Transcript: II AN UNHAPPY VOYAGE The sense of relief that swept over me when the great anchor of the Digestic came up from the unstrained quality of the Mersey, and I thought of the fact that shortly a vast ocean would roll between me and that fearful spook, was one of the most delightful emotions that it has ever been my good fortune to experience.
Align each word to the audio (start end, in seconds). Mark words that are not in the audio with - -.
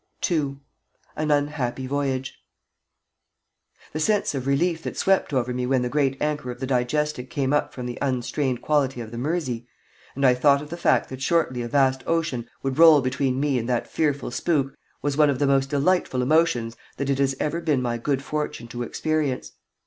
II 0.31 0.57
AN 1.15 1.29
UNHAPPY 1.29 1.85
VOYAGE 1.85 2.41
The 3.93 3.99
sense 3.99 4.33
of 4.33 4.47
relief 4.47 4.81
that 4.81 4.97
swept 4.97 5.31
over 5.31 5.53
me 5.53 5.67
when 5.67 5.83
the 5.83 5.89
great 5.89 6.19
anchor 6.19 6.49
of 6.49 6.59
the 6.59 6.65
Digestic 6.65 7.29
came 7.29 7.53
up 7.53 7.71
from 7.71 7.85
the 7.85 7.99
unstrained 8.01 8.63
quality 8.63 8.99
of 8.99 9.11
the 9.11 9.19
Mersey, 9.19 9.67
and 10.15 10.25
I 10.25 10.33
thought 10.33 10.59
of 10.63 10.71
the 10.71 10.75
fact 10.75 11.09
that 11.09 11.21
shortly 11.21 11.61
a 11.61 11.67
vast 11.67 12.03
ocean 12.07 12.49
would 12.63 12.79
roll 12.79 13.01
between 13.01 13.39
me 13.39 13.59
and 13.59 13.69
that 13.69 13.85
fearful 13.87 14.31
spook, 14.31 14.75
was 15.03 15.17
one 15.17 15.29
of 15.29 15.37
the 15.37 15.45
most 15.45 15.69
delightful 15.69 16.23
emotions 16.23 16.75
that 16.97 17.11
it 17.11 17.19
has 17.19 17.35
ever 17.39 17.61
been 17.61 17.83
my 17.83 17.99
good 17.99 18.23
fortune 18.23 18.67
to 18.69 18.81
experience. 18.81 19.51